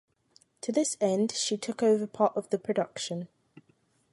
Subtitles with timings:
[0.61, 3.27] To this end, she took over part of the production.